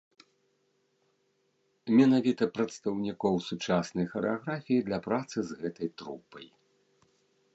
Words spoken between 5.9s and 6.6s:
трупай.